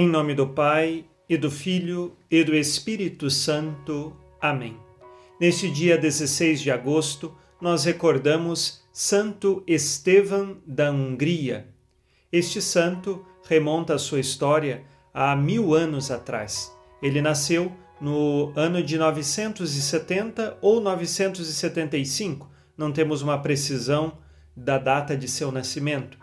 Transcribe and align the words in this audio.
Em 0.00 0.06
nome 0.06 0.32
do 0.32 0.46
Pai, 0.46 1.04
e 1.28 1.36
do 1.36 1.50
Filho, 1.50 2.16
e 2.30 2.44
do 2.44 2.54
Espírito 2.54 3.28
Santo. 3.28 4.16
Amém. 4.40 4.76
Neste 5.40 5.68
dia 5.68 5.98
16 5.98 6.60
de 6.60 6.70
agosto, 6.70 7.36
nós 7.60 7.84
recordamos 7.84 8.84
Santo 8.92 9.60
Estevão 9.66 10.58
da 10.64 10.92
Hungria. 10.92 11.66
Este 12.30 12.62
santo 12.62 13.26
remonta 13.48 13.94
a 13.94 13.98
sua 13.98 14.20
história 14.20 14.84
a 15.12 15.34
mil 15.34 15.74
anos 15.74 16.12
atrás. 16.12 16.72
Ele 17.02 17.20
nasceu 17.20 17.72
no 18.00 18.52
ano 18.54 18.80
de 18.80 18.96
970 18.96 20.58
ou 20.62 20.80
975, 20.80 22.48
não 22.76 22.92
temos 22.92 23.20
uma 23.20 23.42
precisão 23.42 24.16
da 24.56 24.78
data 24.78 25.16
de 25.16 25.26
seu 25.26 25.50
nascimento. 25.50 26.16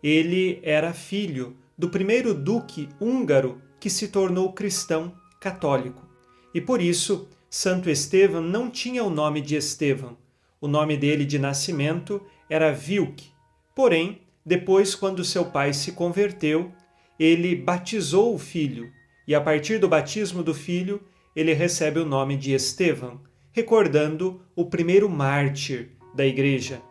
Ele 0.00 0.60
era 0.62 0.92
filho 0.92 1.56
do 1.78 1.88
primeiro 1.88 2.34
duque 2.34 2.88
húngaro 3.00 3.62
que 3.78 3.88
se 3.88 4.08
tornou 4.08 4.52
cristão 4.52 5.14
católico. 5.40 6.04
E 6.52 6.60
por 6.60 6.82
isso, 6.82 7.28
Santo 7.48 7.88
Estevão 7.88 8.42
não 8.42 8.68
tinha 8.68 9.04
o 9.04 9.10
nome 9.10 9.40
de 9.40 9.54
Estevão. 9.54 10.16
O 10.60 10.66
nome 10.66 10.96
dele 10.96 11.24
de 11.24 11.38
nascimento 11.38 12.20
era 12.50 12.72
Vilk. 12.72 13.30
Porém, 13.74 14.22
depois, 14.44 14.94
quando 14.94 15.24
seu 15.24 15.44
pai 15.44 15.72
se 15.72 15.92
converteu, 15.92 16.72
ele 17.18 17.54
batizou 17.54 18.34
o 18.34 18.38
filho, 18.38 18.90
e 19.26 19.34
a 19.34 19.40
partir 19.40 19.78
do 19.78 19.88
batismo 19.88 20.42
do 20.42 20.54
filho, 20.54 21.00
ele 21.36 21.52
recebe 21.52 22.00
o 22.00 22.04
nome 22.04 22.36
de 22.36 22.52
Estevão, 22.52 23.20
recordando 23.52 24.42
o 24.56 24.64
primeiro 24.64 25.08
mártir 25.08 25.90
da 26.14 26.26
igreja. 26.26 26.82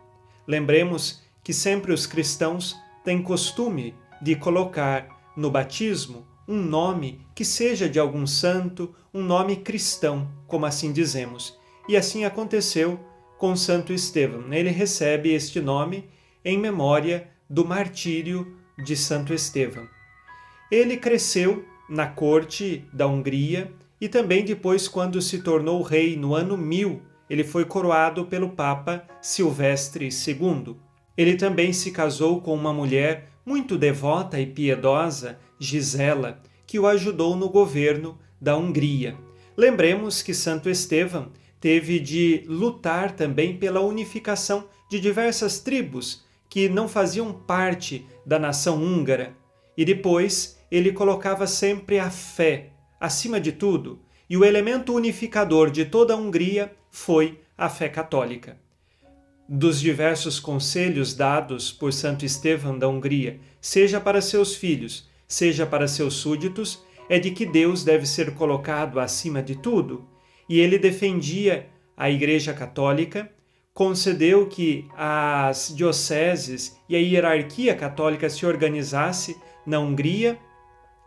Lembremos 0.46 1.22
que 1.42 1.52
sempre 1.52 1.92
os 1.92 2.06
cristãos 2.06 2.76
têm 3.04 3.22
costume 3.22 3.94
de 4.20 4.34
colocar 4.36 5.32
no 5.36 5.50
batismo 5.50 6.26
um 6.46 6.62
nome 6.62 7.20
que 7.34 7.44
seja 7.44 7.88
de 7.88 7.98
algum 7.98 8.26
santo, 8.26 8.94
um 9.12 9.22
nome 9.22 9.56
cristão, 9.56 10.28
como 10.46 10.64
assim 10.64 10.92
dizemos. 10.92 11.58
E 11.88 11.96
assim 11.96 12.24
aconteceu 12.24 12.98
com 13.38 13.54
Santo 13.54 13.92
Estevão. 13.92 14.52
Ele 14.52 14.70
recebe 14.70 15.32
este 15.32 15.60
nome 15.60 16.08
em 16.44 16.58
memória 16.58 17.28
do 17.48 17.64
martírio 17.64 18.56
de 18.82 18.96
Santo 18.96 19.34
Estevão. 19.34 19.86
Ele 20.70 20.96
cresceu 20.96 21.64
na 21.88 22.06
corte 22.06 22.84
da 22.92 23.06
Hungria 23.06 23.72
e 24.00 24.08
também 24.08 24.44
depois, 24.44 24.86
quando 24.86 25.20
se 25.20 25.40
tornou 25.40 25.82
rei 25.82 26.16
no 26.16 26.34
ano 26.34 26.56
1000, 26.56 27.02
ele 27.28 27.44
foi 27.44 27.64
coroado 27.64 28.26
pelo 28.26 28.50
Papa 28.50 29.04
Silvestre 29.20 30.08
II. 30.08 30.76
Ele 31.18 31.34
também 31.34 31.72
se 31.72 31.90
casou 31.90 32.40
com 32.40 32.54
uma 32.54 32.72
mulher 32.72 33.28
muito 33.44 33.76
devota 33.76 34.40
e 34.40 34.46
piedosa, 34.46 35.36
Gisela, 35.58 36.40
que 36.64 36.78
o 36.78 36.86
ajudou 36.86 37.34
no 37.34 37.48
governo 37.48 38.16
da 38.40 38.56
Hungria. 38.56 39.16
Lembremos 39.56 40.22
que 40.22 40.32
Santo 40.32 40.70
Estevão 40.70 41.32
teve 41.60 41.98
de 41.98 42.44
lutar 42.46 43.16
também 43.16 43.56
pela 43.56 43.80
unificação 43.80 44.68
de 44.88 45.00
diversas 45.00 45.58
tribos 45.58 46.24
que 46.48 46.68
não 46.68 46.86
faziam 46.86 47.32
parte 47.32 48.06
da 48.24 48.38
nação 48.38 48.80
húngara. 48.80 49.34
E 49.76 49.84
depois 49.84 50.56
ele 50.70 50.92
colocava 50.92 51.48
sempre 51.48 51.98
a 51.98 52.10
fé 52.10 52.70
acima 53.00 53.40
de 53.40 53.50
tudo, 53.50 53.98
e 54.30 54.36
o 54.36 54.44
elemento 54.44 54.94
unificador 54.94 55.68
de 55.68 55.84
toda 55.84 56.14
a 56.14 56.16
Hungria 56.16 56.72
foi 56.92 57.40
a 57.56 57.68
fé 57.68 57.88
católica 57.88 58.56
dos 59.48 59.80
diversos 59.80 60.38
conselhos 60.38 61.14
dados 61.14 61.72
por 61.72 61.92
Santo 61.92 62.24
Estevão 62.24 62.78
da 62.78 62.86
Hungria, 62.86 63.40
seja 63.60 63.98
para 63.98 64.20
seus 64.20 64.54
filhos, 64.54 65.08
seja 65.26 65.66
para 65.66 65.88
seus 65.88 66.14
súditos, 66.14 66.84
é 67.08 67.18
de 67.18 67.30
que 67.30 67.46
Deus 67.46 67.82
deve 67.82 68.04
ser 68.04 68.34
colocado 68.34 69.00
acima 69.00 69.42
de 69.42 69.56
tudo, 69.56 70.06
e 70.48 70.60
ele 70.60 70.78
defendia 70.78 71.66
a 71.96 72.10
Igreja 72.10 72.52
Católica, 72.52 73.30
concedeu 73.72 74.46
que 74.46 74.86
as 74.96 75.72
dioceses 75.74 76.76
e 76.88 76.96
a 76.96 76.98
hierarquia 76.98 77.74
católica 77.74 78.28
se 78.28 78.44
organizasse 78.44 79.36
na 79.64 79.78
Hungria 79.78 80.38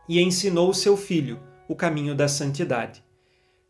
e 0.08 0.20
ensinou 0.22 0.74
seu 0.74 0.98
filho 0.98 1.40
o 1.68 1.76
caminho 1.76 2.16
da 2.16 2.28
santidade. 2.28 3.04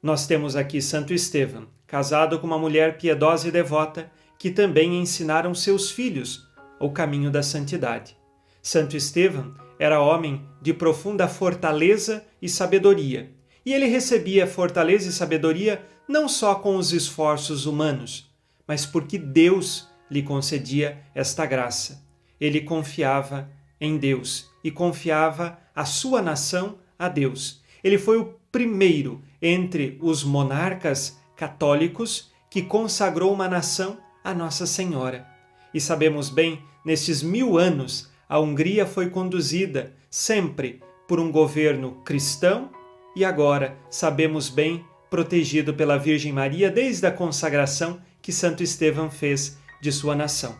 Nós 0.01 0.25
temos 0.27 0.55
aqui 0.55 0.81
Santo 0.81 1.13
Estevão, 1.13 1.67
casado 1.85 2.39
com 2.39 2.47
uma 2.47 2.57
mulher 2.57 2.97
piedosa 2.97 3.47
e 3.47 3.51
devota, 3.51 4.09
que 4.41 4.49
também 4.49 4.99
ensinaram 4.99 5.53
seus 5.53 5.91
filhos 5.91 6.47
o 6.79 6.89
caminho 6.89 7.29
da 7.29 7.43
santidade. 7.43 8.17
Santo 8.59 8.97
Estevão 8.97 9.53
era 9.77 10.01
homem 10.01 10.43
de 10.59 10.73
profunda 10.73 11.27
fortaleza 11.27 12.25
e 12.41 12.49
sabedoria, 12.49 13.31
e 13.63 13.71
ele 13.71 13.85
recebia 13.85 14.47
fortaleza 14.47 15.07
e 15.07 15.11
sabedoria 15.11 15.85
não 16.07 16.27
só 16.27 16.55
com 16.55 16.75
os 16.75 16.91
esforços 16.91 17.67
humanos, 17.67 18.33
mas 18.67 18.83
porque 18.83 19.19
Deus 19.19 19.87
lhe 20.09 20.23
concedia 20.23 20.97
esta 21.13 21.45
graça. 21.45 22.03
Ele 22.39 22.61
confiava 22.61 23.47
em 23.79 23.95
Deus 23.95 24.49
e 24.63 24.71
confiava 24.71 25.59
a 25.75 25.85
sua 25.85 26.19
nação 26.19 26.79
a 26.97 27.07
Deus. 27.07 27.61
Ele 27.83 27.99
foi 27.99 28.17
o 28.17 28.33
primeiro 28.51 29.21
entre 29.39 29.99
os 30.01 30.23
monarcas 30.23 31.21
católicos 31.35 32.31
que 32.49 32.63
consagrou 32.63 33.31
uma 33.31 33.47
nação 33.47 33.99
a 34.23 34.33
Nossa 34.33 34.65
Senhora. 34.65 35.25
E 35.73 35.79
sabemos 35.79 36.29
bem, 36.29 36.61
nestes 36.85 37.23
mil 37.23 37.57
anos, 37.57 38.09
a 38.27 38.39
Hungria 38.39 38.85
foi 38.85 39.09
conduzida 39.09 39.93
sempre 40.09 40.81
por 41.07 41.19
um 41.19 41.31
governo 41.31 42.01
cristão 42.05 42.69
e 43.15 43.25
agora, 43.25 43.77
sabemos 43.89 44.49
bem, 44.49 44.85
protegido 45.09 45.73
pela 45.73 45.97
Virgem 45.97 46.31
Maria 46.31 46.71
desde 46.71 47.05
a 47.05 47.11
consagração 47.11 47.99
que 48.21 48.31
Santo 48.31 48.63
Estevão 48.63 49.11
fez 49.11 49.57
de 49.81 49.91
sua 49.91 50.15
nação. 50.15 50.55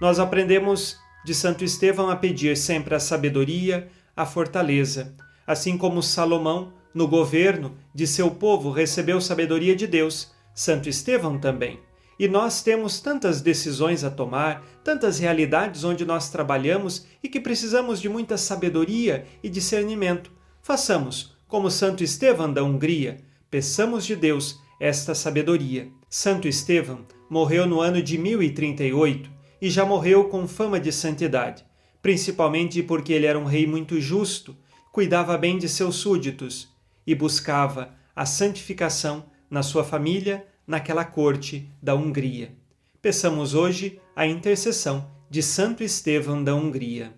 Nós 0.00 0.18
aprendemos 0.18 0.96
de 1.24 1.34
Santo 1.34 1.62
Estevão 1.62 2.10
a 2.10 2.16
pedir 2.16 2.56
sempre 2.56 2.94
a 2.94 3.00
sabedoria, 3.00 3.88
a 4.16 4.26
fortaleza, 4.26 5.14
assim 5.46 5.78
como 5.78 6.02
Salomão, 6.02 6.72
no 6.92 7.06
governo 7.06 7.76
de 7.94 8.06
seu 8.06 8.30
povo, 8.30 8.70
recebeu 8.70 9.20
sabedoria 9.20 9.74
de 9.74 9.86
Deus, 9.86 10.32
Santo 10.54 10.88
Estevão 10.88 11.38
também. 11.38 11.78
E 12.18 12.28
nós 12.28 12.62
temos 12.62 13.00
tantas 13.00 13.40
decisões 13.40 14.04
a 14.04 14.10
tomar, 14.10 14.64
tantas 14.84 15.18
realidades 15.18 15.84
onde 15.84 16.04
nós 16.04 16.28
trabalhamos 16.30 17.06
e 17.22 17.28
que 17.28 17.40
precisamos 17.40 18.00
de 18.00 18.08
muita 18.08 18.36
sabedoria 18.36 19.26
e 19.42 19.48
discernimento. 19.48 20.30
Façamos 20.62 21.36
como 21.48 21.70
Santo 21.70 22.02
Estevão 22.02 22.52
da 22.52 22.62
Hungria, 22.62 23.18
peçamos 23.50 24.06
de 24.06 24.16
Deus 24.16 24.60
esta 24.80 25.14
sabedoria. 25.14 25.88
Santo 26.08 26.48
Estevão 26.48 27.06
morreu 27.28 27.66
no 27.66 27.80
ano 27.80 28.02
de 28.02 28.18
1038 28.18 29.30
e 29.60 29.70
já 29.70 29.84
morreu 29.84 30.24
com 30.24 30.48
fama 30.48 30.80
de 30.80 30.90
santidade, 30.90 31.64
principalmente 32.00 32.82
porque 32.82 33.12
ele 33.12 33.26
era 33.26 33.38
um 33.38 33.44
rei 33.44 33.66
muito 33.66 34.00
justo, 34.00 34.56
cuidava 34.90 35.38
bem 35.38 35.56
de 35.56 35.68
seus 35.68 35.96
súditos 35.96 36.68
e 37.06 37.14
buscava 37.14 37.94
a 38.14 38.26
santificação 38.26 39.24
na 39.50 39.62
sua 39.62 39.84
família 39.84 40.46
naquela 40.66 41.04
corte 41.04 41.70
da 41.82 41.94
Hungria. 41.94 42.52
Peçamos 43.00 43.54
hoje 43.54 44.00
a 44.14 44.26
intercessão 44.26 45.10
de 45.28 45.42
Santo 45.42 45.82
Estevão 45.82 46.42
da 46.42 46.54
Hungria. 46.54 47.12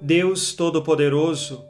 Deus 0.00 0.54
Todo-Poderoso, 0.54 1.64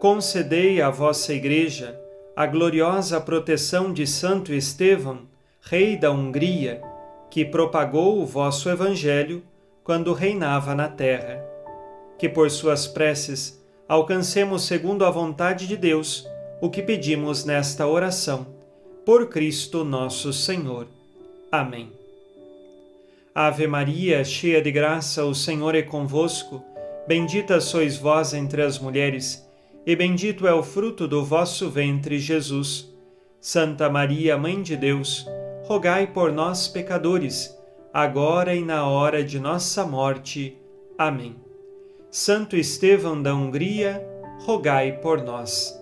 concedei 0.00 0.82
à 0.82 0.90
vossa 0.90 1.32
Igreja 1.32 1.98
a 2.34 2.44
gloriosa 2.44 3.20
proteção 3.20 3.92
de 3.92 4.06
Santo 4.06 4.52
Estevão, 4.52 5.20
rei 5.60 5.96
da 5.96 6.10
Hungria, 6.10 6.82
que 7.30 7.44
propagou 7.44 8.20
o 8.20 8.26
vosso 8.26 8.68
Evangelho 8.68 9.42
quando 9.84 10.12
reinava 10.12 10.74
na 10.74 10.88
terra. 10.88 11.42
Que 12.18 12.28
por 12.28 12.50
suas 12.50 12.86
preces 12.86 13.62
alcancemos, 13.88 14.62
segundo 14.64 15.04
a 15.04 15.10
vontade 15.10 15.68
de 15.68 15.76
Deus, 15.76 16.26
o 16.62 16.70
que 16.70 16.80
pedimos 16.80 17.44
nesta 17.44 17.88
oração. 17.88 18.46
Por 19.04 19.28
Cristo 19.28 19.82
nosso 19.82 20.32
Senhor. 20.32 20.86
Amém. 21.50 21.90
Ave 23.34 23.66
Maria, 23.66 24.22
cheia 24.24 24.62
de 24.62 24.70
graça, 24.70 25.24
o 25.24 25.34
Senhor 25.34 25.74
é 25.74 25.82
convosco. 25.82 26.62
Bendita 27.04 27.60
sois 27.60 27.96
vós 27.96 28.32
entre 28.32 28.62
as 28.62 28.78
mulheres, 28.78 29.44
e 29.84 29.96
bendito 29.96 30.46
é 30.46 30.54
o 30.54 30.62
fruto 30.62 31.08
do 31.08 31.24
vosso 31.24 31.68
ventre, 31.68 32.20
Jesus. 32.20 32.88
Santa 33.40 33.90
Maria, 33.90 34.38
Mãe 34.38 34.62
de 34.62 34.76
Deus, 34.76 35.26
rogai 35.64 36.06
por 36.06 36.30
nós, 36.30 36.68
pecadores, 36.68 37.58
agora 37.92 38.54
e 38.54 38.62
na 38.64 38.86
hora 38.86 39.24
de 39.24 39.40
nossa 39.40 39.84
morte. 39.84 40.56
Amém. 40.96 41.34
Santo 42.08 42.56
Estevão 42.56 43.20
da 43.20 43.34
Hungria, 43.34 44.00
rogai 44.44 44.92
por 44.92 45.20
nós. 45.24 45.81